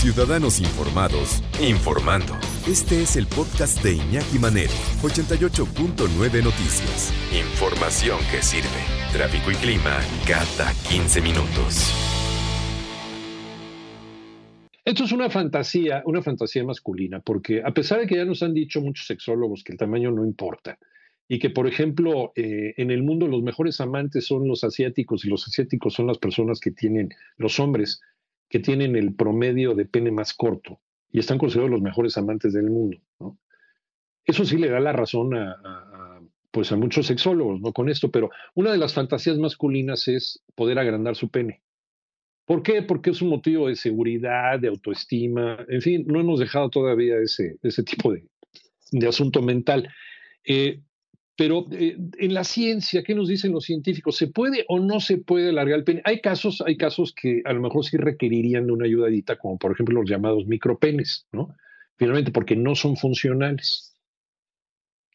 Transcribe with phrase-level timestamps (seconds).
[0.00, 2.32] Ciudadanos informados, informando.
[2.66, 7.12] Este es el podcast de Iñaki Manero, 88.9 Noticias.
[7.30, 8.80] Información que sirve.
[9.12, 11.92] Tráfico y clima cada 15 minutos.
[14.86, 18.54] Esto es una fantasía, una fantasía masculina, porque a pesar de que ya nos han
[18.54, 20.78] dicho muchos sexólogos que el tamaño no importa,
[21.28, 25.28] y que, por ejemplo, eh, en el mundo los mejores amantes son los asiáticos y
[25.28, 28.00] los asiáticos son las personas que tienen, los hombres,
[28.50, 32.68] que tienen el promedio de pene más corto y están considerados los mejores amantes del
[32.68, 32.98] mundo.
[34.24, 36.20] Eso sí le da la razón a,
[36.50, 37.72] pues a muchos sexólogos ¿no?
[37.72, 41.62] con esto, pero una de las fantasías masculinas es poder agrandar su pene.
[42.44, 42.82] ¿Por qué?
[42.82, 47.56] Porque es un motivo de seguridad, de autoestima, en fin, no hemos dejado todavía ese,
[47.62, 48.26] ese tipo de,
[48.90, 49.88] de asunto mental.
[50.44, 50.80] Eh,
[51.40, 54.14] pero eh, en la ciencia, ¿qué nos dicen los científicos?
[54.18, 56.02] ¿Se puede o no se puede alargar el pene?
[56.04, 59.72] Hay casos, hay casos que a lo mejor sí requerirían de una ayudadita, como por
[59.72, 61.56] ejemplo los llamados micropenes, ¿no?
[61.96, 63.89] Finalmente, porque no son funcionales.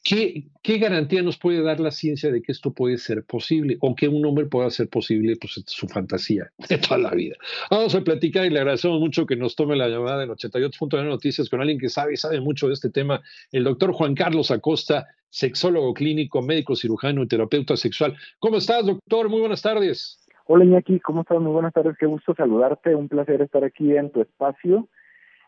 [0.07, 3.95] ¿Qué, ¿Qué, garantía nos puede dar la ciencia de que esto puede ser posible o
[3.95, 7.35] que un hombre pueda hacer posible pues, su fantasía de toda la vida?
[7.71, 11.49] Vamos a platicar y le agradecemos mucho que nos tome la llamada en 88.9 Noticias
[11.49, 13.19] con alguien que sabe y sabe mucho de este tema,
[13.51, 18.15] el doctor Juan Carlos Acosta, sexólogo clínico, médico cirujano y terapeuta sexual.
[18.37, 19.27] ¿Cómo estás, doctor?
[19.27, 20.23] Muy buenas tardes.
[20.45, 21.39] Hola, Iñaki, ¿cómo estás?
[21.41, 24.87] Muy buenas tardes, qué gusto saludarte, un placer estar aquí en tu espacio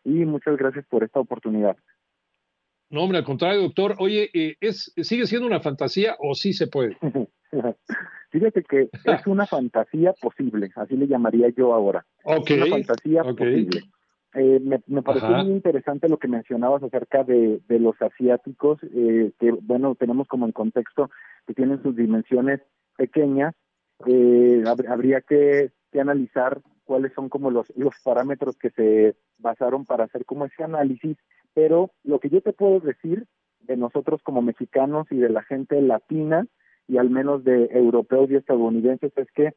[0.03, 1.77] y muchas gracias por esta oportunidad.
[2.89, 3.95] No, hombre, al contrario, doctor.
[3.99, 6.97] Oye, eh, ¿es, ¿sigue siendo una fantasía o sí se puede?
[8.29, 12.05] Fíjate que es una fantasía posible, así le llamaría yo ahora.
[12.23, 13.65] Okay, una fantasía okay.
[13.65, 13.81] posible.
[14.33, 15.43] Eh, me, me, pareció Ajá.
[15.43, 20.45] muy interesante lo que mencionabas acerca de, de los asiáticos, eh, que bueno, tenemos como
[20.45, 21.09] en contexto
[21.47, 22.61] que tienen sus dimensiones
[22.97, 23.55] pequeñas.
[24.05, 30.03] Eh, habría que, que analizar cuáles son como los, los parámetros que se basaron para
[30.03, 31.17] hacer como ese análisis
[31.57, 33.25] pero lo que yo te puedo decir
[33.61, 36.45] de nosotros como mexicanos y de la gente latina
[36.87, 39.55] y al menos de europeos y estadounidenses es que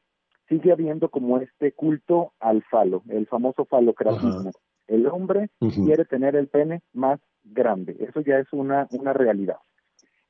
[0.48, 4.50] sigue habiendo como este culto al falo, el famoso falocratismo.
[4.86, 5.84] El hombre uh -huh.
[5.84, 9.58] quiere tener el pene más grande, eso ya es una, una realidad.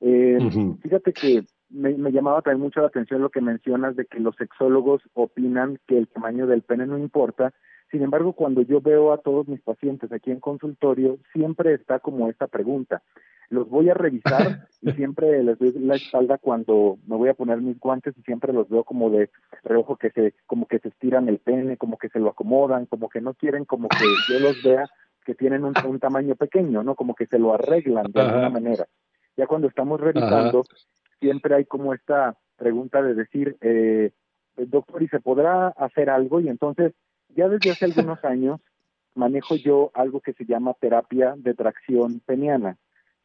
[0.01, 0.81] Eh, uh -huh.
[0.81, 4.35] Fíjate que me, me, llamaba también mucho la atención lo que mencionas de que los
[4.35, 7.55] sexólogos opinan que el tamaño del pene no importa,
[7.91, 12.29] sin embargo, cuando yo veo a todos mis pacientes aquí en consultorio, siempre está como
[12.29, 13.03] esta pregunta.
[13.49, 17.61] Los voy a revisar y siempre les doy la espalda cuando me voy a poner
[17.61, 19.31] mis guantes y siempre los veo como de
[19.65, 23.09] reojo que se, como que se estiran el pene, como que se lo acomodan, como
[23.09, 24.89] que no quieren como que yo los vea
[25.25, 26.95] que tienen un, un tamaño pequeño, ¿no?
[26.95, 28.87] Como que se lo arreglan de alguna manera.
[29.37, 30.65] Ya cuando estamos revisando,
[31.19, 34.13] siempre hay como esta pregunta de decir, eh,
[34.57, 36.41] doctor, ¿y se podrá hacer algo?
[36.41, 36.95] Y entonces
[37.35, 38.61] ya desde hace algunos años
[39.15, 42.77] manejo yo algo que se llama terapia de tracción peniana,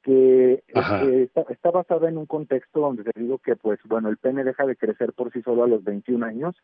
[0.04, 4.18] que eh, está, está, basada en un contexto donde te digo que, pues, bueno, el
[4.18, 6.56] pene deja de crecer por sí solo a los 21 años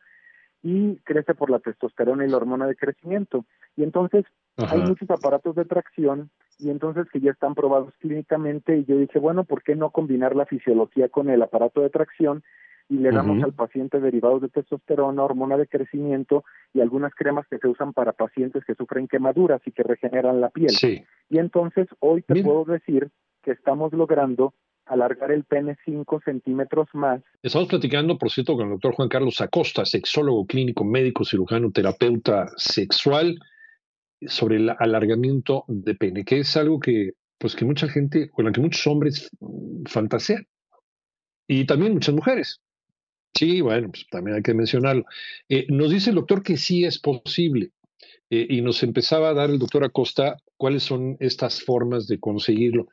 [0.62, 3.44] y crece por la testosterona y la hormona de crecimiento.
[3.76, 4.24] Y entonces
[4.56, 4.74] Ajá.
[4.74, 6.30] hay muchos aparatos de tracción
[6.60, 10.36] y entonces que ya están probados clínicamente y yo dije, bueno, ¿por qué no combinar
[10.36, 12.44] la fisiología con el aparato de tracción?
[12.92, 13.44] Y le damos uh -huh.
[13.44, 16.44] al paciente derivados de testosterona, hormona de crecimiento
[16.74, 20.50] y algunas cremas que se usan para pacientes que sufren quemaduras y que regeneran la
[20.50, 20.68] piel.
[20.68, 21.02] Sí.
[21.30, 22.44] Y entonces hoy te Bien.
[22.44, 23.10] puedo decir
[23.42, 24.52] que estamos logrando
[24.84, 27.22] alargar el pene 5 centímetros más.
[27.42, 32.48] Estamos platicando, por cierto, con el doctor Juan Carlos Acosta, sexólogo clínico, médico, cirujano, terapeuta
[32.56, 33.38] sexual,
[34.20, 38.52] sobre el alargamiento de pene, que es algo que, pues, que mucha gente, con la
[38.52, 39.30] que muchos hombres
[39.86, 40.46] fantasean.
[41.48, 42.60] Y también muchas mujeres.
[43.34, 45.04] Sí, bueno, pues también hay que mencionarlo.
[45.48, 47.70] Eh, nos dice el doctor que sí es posible
[48.30, 52.88] eh, y nos empezaba a dar el doctor Acosta cuáles son estas formas de conseguirlo.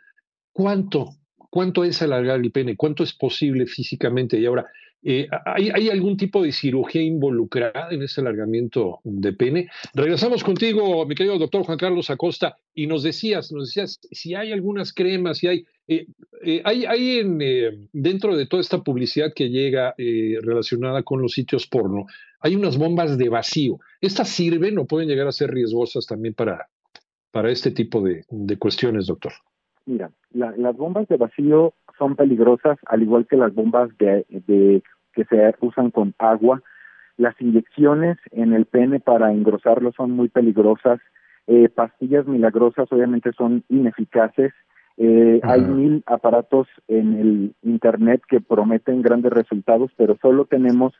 [0.53, 1.12] ¿Cuánto?
[1.50, 2.77] ¿Cuánto es alargar el pene?
[2.77, 4.39] ¿Cuánto es posible físicamente?
[4.39, 4.68] Y ahora,
[5.01, 9.69] eh, ¿hay, ¿hay, algún tipo de cirugía involucrada en ese alargamiento de pene?
[9.94, 14.51] Regresamos contigo, mi querido doctor Juan Carlos Acosta, y nos decías, nos decías si hay
[14.51, 16.07] algunas cremas, si hay, eh,
[16.44, 21.68] eh, hay, hay en, dentro de toda esta publicidad que llega relacionada con los sitios
[21.68, 22.06] porno,
[22.42, 23.80] hay unas bombas de vacío.
[24.02, 26.68] ¿Estas sirven o pueden llegar a ser riesgosas también para,
[27.31, 28.25] para este tipo de,
[28.57, 29.34] cuestiones, doctor?
[29.86, 34.81] Mira, las bombas de vacío son peligrosas, al igual que las bombas de, de,
[35.13, 36.63] que se usan con agua.
[37.18, 41.00] Las inyecciones en el pene para engrosarlo son muy peligrosas.
[41.48, 44.54] Eh, pastillas milagrosas obviamente son ineficaces.
[44.98, 50.94] Eh, hay mil aparatos en el Internet que prometen grandes resultados, pero solo tenemos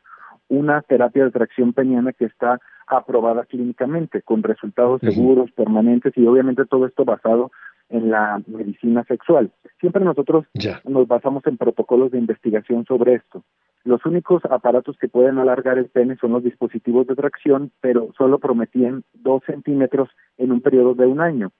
[0.48, 6.66] una terapia de tracción peniana que está aprobada clínicamente, con resultados seguros, permanentes y obviamente
[6.66, 7.52] todo esto basado
[7.90, 9.50] en la medicina sexual.
[9.80, 10.46] Siempre nosotros
[10.84, 13.44] nos basamos en protocolos de investigación sobre esto.
[13.84, 18.38] Los únicos aparatos que pueden alargar el pene son los dispositivos de tracción, pero solo
[18.38, 20.08] prometían dos centímetros
[20.38, 21.50] en un periodo de un año.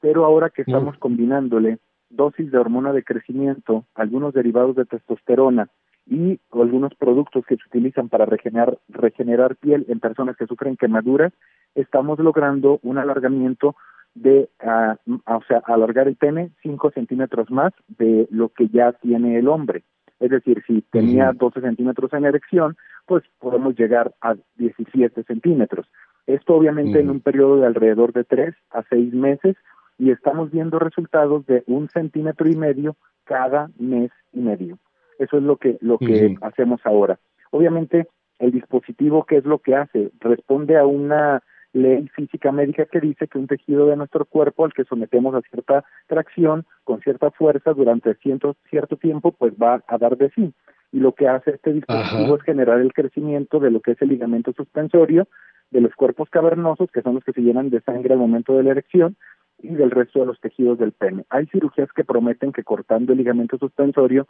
[0.00, 1.78] Pero ahora que estamos combinándole
[2.10, 5.68] dosis de hormona de crecimiento, algunos derivados de testosterona
[6.06, 11.32] y algunos productos que se utilizan para regenerar, regenerar piel en personas que sufren quemaduras,
[11.74, 13.74] estamos logrando un alargamiento
[14.16, 19.38] de, uh, o sea, alargar el pene 5 centímetros más de lo que ya tiene
[19.38, 19.84] el hombre.
[20.18, 22.76] Es decir, si tenía 12 centímetros en erección,
[23.06, 25.86] pues podemos llegar a 17 centímetros.
[26.26, 29.56] Esto obviamente en un periodo de alrededor de 3 a 6 meses
[29.98, 34.78] y estamos viendo resultados de un centímetro y medio cada mes y medio.
[35.18, 37.18] Eso es lo que, lo que hacemos ahora.
[37.50, 38.08] Obviamente
[38.38, 40.10] el dispositivo, ¿qué es lo que hace?
[40.20, 41.42] Responde a una
[41.76, 45.42] ley física médica que dice que un tejido de nuestro cuerpo al que sometemos a
[45.42, 50.52] cierta tracción con cierta fuerza durante cierto, cierto tiempo, pues va a dar de sí.
[50.92, 54.08] Y lo que hace este dispositivo es generar el crecimiento de lo que es el
[54.08, 55.28] ligamento suspensorio,
[55.70, 58.62] de los cuerpos cavernosos, que son los que se llenan de sangre al momento de
[58.62, 59.16] la erección,
[59.58, 61.24] y del resto de los tejidos del pene.
[61.30, 64.26] Hay cirugías que prometen que cortando el ligamento suspensorio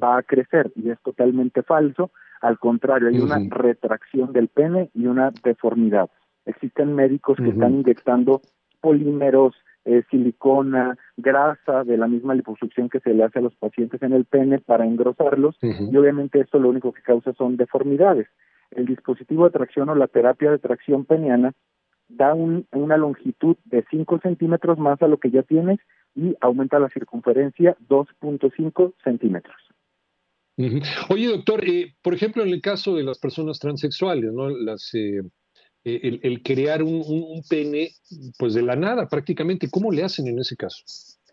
[0.00, 2.10] va a crecer y es totalmente falso.
[2.40, 6.08] Al contrario, hay una retracción del pene y una deformidad.
[6.46, 8.40] Existen médicos que están inyectando
[8.80, 9.54] polímeros,
[9.84, 14.12] eh, silicona, grasa de la misma liposucción que se le hace a los pacientes en
[14.12, 18.28] el pene para engrosarlos y obviamente esto lo único que causa son deformidades.
[18.70, 21.54] El dispositivo de tracción o la terapia de tracción peniana
[22.08, 25.78] da una longitud de 5 centímetros más a lo que ya tienes
[26.14, 29.56] y aumenta la circunferencia 2.5 centímetros.
[31.08, 34.50] Oye, doctor, eh, por ejemplo, en el caso de las personas transexuales, ¿no?
[34.50, 35.22] Las, eh,
[35.84, 37.88] eh, el, crear un, pene,
[38.38, 40.84] pues de la nada prácticamente, ¿cómo le hacen en ese caso?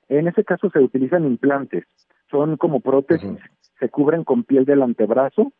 [0.07, 1.83] En ese caso se utilizan implantes,
[2.31, 3.39] son como prótesis,
[3.77, 5.51] se cubren con piel del antebrazo,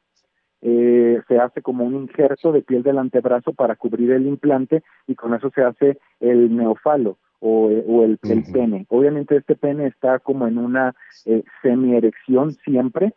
[0.61, 5.15] eh, se hace como un injerto de piel del antebrazo para cubrir el implante y
[5.15, 7.69] con eso se hace el neofalo o,
[8.03, 8.85] el, pene.
[8.89, 10.95] Obviamente este pene está como en una
[11.25, 13.13] eh, semi-erección siempre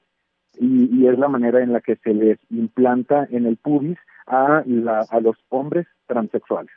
[0.59, 3.97] y, y, es la manera en la que se les implanta en el pubis
[4.31, 6.73] a, la, a los hombres transexuales.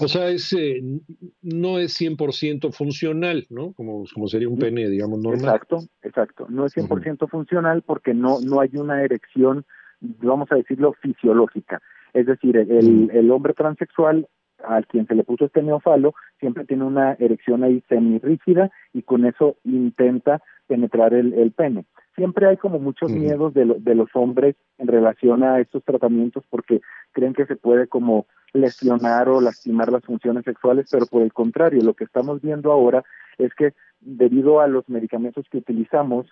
[0.00, 0.82] O sea, es, eh,
[1.42, 3.72] no es 100% funcional, ¿no?
[3.72, 5.44] Como, como sería un pene, digamos, normal.
[5.44, 6.46] Exacto, exacto.
[6.48, 9.64] No es 100% funcional porque no, no hay una erección,
[10.00, 11.80] vamos a decirlo, fisiológica.
[12.14, 14.26] Es decir, el, el hombre transexual
[14.64, 19.24] al quien se le puso este neofalo siempre tiene una erección ahí semirrígida y con
[19.24, 21.84] eso intenta penetrar el, el pene
[22.18, 26.80] siempre hay como muchos miedos de, de los hombres en relación a estos tratamientos porque
[27.12, 31.80] creen que se puede como lesionar o lastimar las funciones sexuales, pero por el contrario,
[31.82, 33.04] lo que estamos viendo ahora
[33.38, 36.26] es que debido a los medicamentos que utilizamos,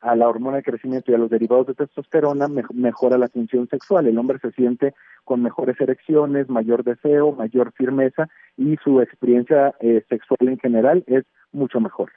[0.00, 4.06] a la hormona de crecimiento y a los derivados de testosterona, mejora la función sexual.
[4.06, 4.94] El hombre se siente
[5.24, 11.24] con mejores erecciones, mayor deseo, mayor firmeza y su experiencia eh, sexual en general es
[11.52, 12.10] mucho mejor.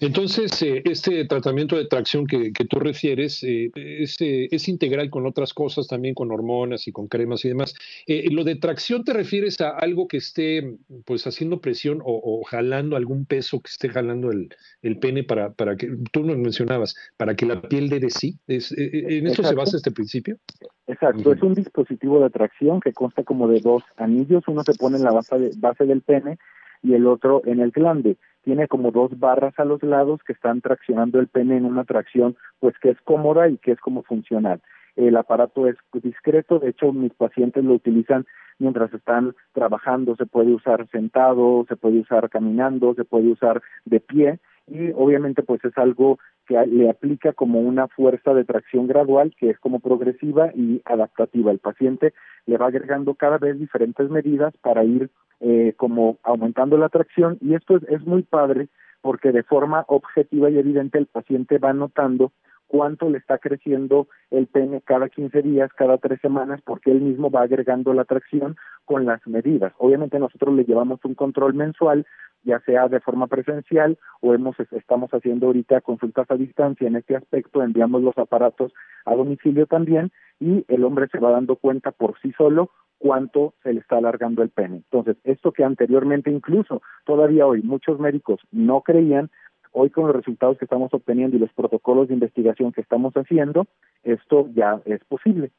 [0.00, 5.52] Entonces, eh, este tratamiento de tracción que, tú refieres eh, eh, es, integral con otras
[5.52, 7.74] cosas, también con hormonas y con cremas y demás.
[8.06, 13.26] ¿Lo de tracción te refieres a algo que esté pues haciendo presión o, jalando algún
[13.26, 17.60] peso que esté jalando el, pene para, para que, tú nos mencionabas, para que la
[17.60, 18.38] piel dé de sí?
[18.48, 20.38] ¿En eso se basa este principio?
[20.86, 24.96] Exacto, es un dispositivo de tracción que consta como de dos anillos, uno se pone
[24.96, 26.38] en la base, base del pene
[26.82, 30.60] y el otro en el glande tiene como dos barras a los lados que están
[30.60, 34.60] traccionando el pene en una tracción pues que es cómoda y que es como funcional.
[34.96, 38.26] El aparato es discreto, de hecho mis pacientes lo utilizan
[38.58, 44.00] mientras están trabajando, se puede usar sentado, se puede usar caminando, se puede usar de
[44.00, 46.18] pie y obviamente pues es algo
[46.50, 51.52] que le aplica como una fuerza de tracción gradual que es como progresiva y adaptativa.
[51.52, 52.12] El paciente
[52.46, 57.54] le va agregando cada vez diferentes medidas para ir eh, como aumentando la tracción y
[57.54, 58.66] esto es, es muy padre
[59.00, 62.32] porque de forma objetiva y evidente el paciente va notando
[62.70, 67.28] cuánto le está creciendo el pene cada 15 días, cada tres semanas, porque él mismo
[67.28, 69.72] va agregando la tracción con las medidas.
[69.78, 72.06] Obviamente nosotros le llevamos un control mensual,
[72.44, 77.16] ya sea de forma presencial o hemos estamos haciendo ahorita consultas a distancia en este
[77.16, 78.72] aspecto, enviamos los aparatos
[79.04, 83.72] a domicilio también y el hombre se va dando cuenta por sí solo cuánto se
[83.72, 84.76] le está alargando el pene.
[84.76, 89.28] Entonces, esto que anteriormente incluso todavía hoy muchos médicos no creían,
[89.72, 93.66] hoy con los resultados que estamos obteniendo y los protocolos de investigación que estamos haciendo,
[94.02, 95.50] esto ya es posible.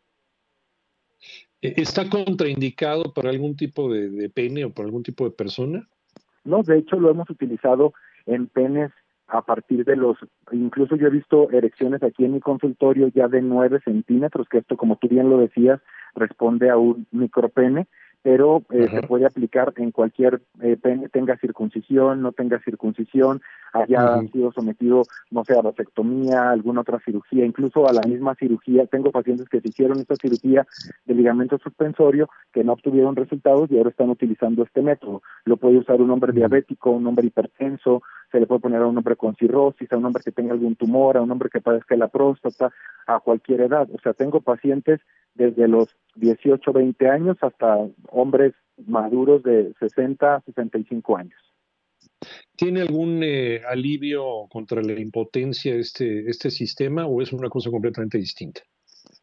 [1.62, 5.88] ¿E-, ¿Está contraindicado para algún tipo de, pene o para algún tipo de persona?
[6.44, 7.94] No, de hecho lo hemos utilizado
[8.26, 8.92] en penes
[9.28, 10.18] a partir de los,
[10.52, 14.76] incluso yo he visto erecciones aquí en mi consultorio ya de 9 centímetros, que esto,
[14.76, 15.80] como tú bien lo decías,
[16.16, 17.88] responde a un micropene
[18.24, 20.78] pero eh, se puede aplicar en cualquier eh,
[21.12, 23.42] tenga circuncisión, no tenga circuncisión,
[23.74, 28.86] haya sido sometido, no sé, a vasectomía, alguna otra cirugía, incluso a la misma cirugía.
[28.86, 30.68] Tengo pacientes que se hicieron esta cirugía
[31.06, 35.22] de ligamento suspensorio que no obtuvieron resultados y ahora están utilizando este método.
[35.46, 38.98] Lo puede usar un hombre diabético, un hombre hipertenso, se le puede poner a un
[38.98, 41.96] hombre con cirrosis, a un hombre que tenga algún tumor, a un hombre que padezca
[41.96, 42.72] la próstata,
[43.08, 43.88] a cualquier edad.
[43.94, 45.02] O sea, tengo pacientes
[45.34, 47.78] desde los 18, 20 años hasta
[48.10, 48.54] hombres
[48.86, 51.40] maduros de 60, 65 años.
[52.56, 58.18] ¿Tiene algún eh, alivio contra la impotencia este, este sistema o es una cosa completamente
[58.18, 58.62] distinta?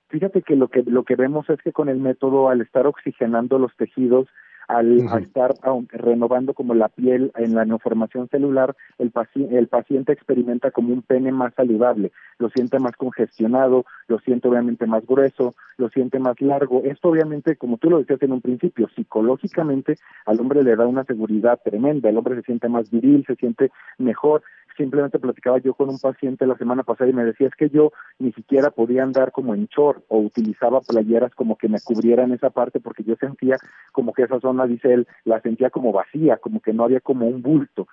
[0.08, 3.58] Fíjate que lo que lo que vemos es que con el método, al estar oxigenando
[3.58, 4.26] los tejidos,
[4.68, 5.54] al, estar
[5.88, 9.12] renovando como la piel en la neoformación celular, el,
[9.50, 14.86] el paciente experimenta como un pene más saludable, lo siente más congestionado, lo siente obviamente
[14.86, 16.82] más grueso, lo siente más largo.
[16.84, 19.96] Esto obviamente, como tú lo decías en un principio, psicológicamente
[20.26, 23.70] al hombre le da una seguridad tremenda, el hombre se siente más viril, se siente
[23.96, 24.42] mejor,
[24.78, 27.92] simplemente platicaba yo con un paciente la semana pasada y me decía es que yo
[28.18, 32.48] ni siquiera podía andar como en short o utilizaba playeras como que me cubrieran esa
[32.50, 33.58] parte porque yo sentía
[33.92, 37.26] como que esa zona, dice él, la sentía como vacía, como que no había como
[37.26, 37.88] un bulto.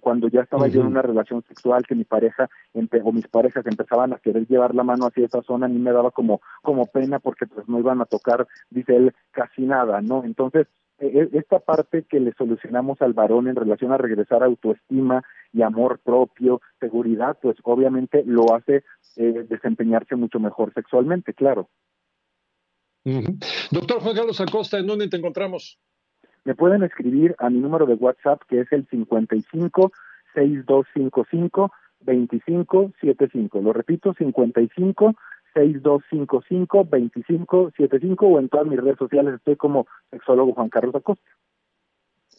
[0.00, 2.48] cuando ya estaba yo en una relación sexual que mi pareja
[3.04, 5.92] o mis parejas empezaban a querer llevar la mano hacia esa zona, a mí me
[5.92, 10.24] daba como, como pena porque pues no iban a tocar, dice él, casi nada, ¿no?
[10.24, 10.66] Entonces,
[11.02, 15.98] esta parte que le solucionamos al varón en relación a regresar a autoestima y amor
[15.98, 18.84] propio, seguridad, pues obviamente lo hace
[19.16, 21.68] eh, desempeñarse mucho mejor sexualmente, claro.
[23.72, 25.80] Doctor Juan Carlos Acosta, ¿en dónde te encontramos?
[26.44, 29.92] Me pueden escribir a mi número de WhatsApp que es el 55
[30.34, 33.60] 6255 2575.
[33.60, 35.14] Lo repito, 55
[35.54, 41.30] 6255 2575 o en todas mis redes sociales estoy como sexólogo Juan Carlos Acosta.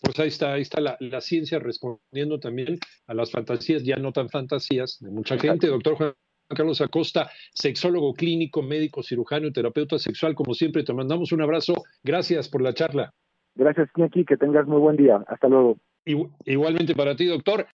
[0.02, 2.78] Pues ahí está, ahí está la, ciencia respondiendo también
[3.08, 5.68] a las fantasías, ya no tan fantasías, de mucha gente.
[5.68, 6.14] Doctor Juan
[6.50, 11.84] Carlos Acosta, sexólogo clínico, médico, cirujano y terapeuta sexual, como siempre, te mandamos un abrazo.
[12.04, 13.14] Gracias por la charla.
[13.56, 15.24] Gracias, Iñaki, que tengas muy buen día.
[15.28, 15.78] Hasta luego.
[16.46, 17.66] Igualmente para ti, doctor.